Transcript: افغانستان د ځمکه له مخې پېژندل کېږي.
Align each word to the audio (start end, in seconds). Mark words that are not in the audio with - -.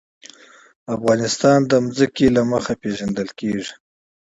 افغانستان 0.95 1.59
د 1.71 1.73
ځمکه 1.97 2.25
له 2.35 2.41
مخې 2.51 2.73
پېژندل 2.81 3.29
کېږي. 3.39 3.71